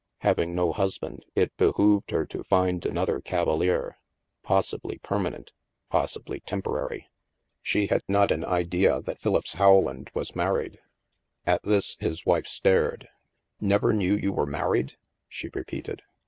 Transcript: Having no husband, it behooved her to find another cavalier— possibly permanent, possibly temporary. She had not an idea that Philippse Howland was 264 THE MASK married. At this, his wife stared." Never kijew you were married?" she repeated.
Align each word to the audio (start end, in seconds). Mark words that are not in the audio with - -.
Having 0.21 0.55
no 0.55 0.73
husband, 0.73 1.23
it 1.35 1.55
behooved 1.57 2.09
her 2.09 2.25
to 2.25 2.43
find 2.43 2.87
another 2.87 3.21
cavalier— 3.21 3.99
possibly 4.41 4.97
permanent, 4.97 5.51
possibly 5.91 6.39
temporary. 6.39 7.11
She 7.61 7.85
had 7.85 8.01
not 8.07 8.31
an 8.31 8.43
idea 8.43 8.99
that 9.03 9.19
Philippse 9.19 9.53
Howland 9.53 10.09
was 10.15 10.29
264 10.29 10.31
THE 10.31 10.73
MASK 10.73 11.45
married. 11.45 11.55
At 11.55 11.61
this, 11.69 11.97
his 11.99 12.25
wife 12.25 12.47
stared." 12.47 13.09
Never 13.61 13.93
kijew 13.93 14.19
you 14.23 14.33
were 14.33 14.47
married?" 14.47 14.95
she 15.29 15.49
repeated. 15.53 16.01